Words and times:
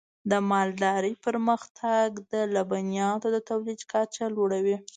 د 0.31 0.33
مالدارۍ 0.51 1.13
پرمختګ 1.25 2.07
د 2.31 2.33
لبنیاتو 2.55 3.27
د 3.35 3.37
تولید 3.49 3.79
کچه 3.91 4.25
لوړوي. 4.35 4.77